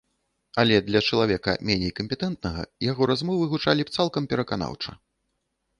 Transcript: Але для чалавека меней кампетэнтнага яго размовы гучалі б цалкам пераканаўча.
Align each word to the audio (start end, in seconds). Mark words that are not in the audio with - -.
Але 0.61 0.77
для 0.87 1.01
чалавека 1.09 1.55
меней 1.71 1.93
кампетэнтнага 1.99 2.67
яго 2.91 3.03
размовы 3.13 3.43
гучалі 3.53 3.81
б 3.91 3.99
цалкам 3.99 4.23
пераканаўча. 4.35 4.91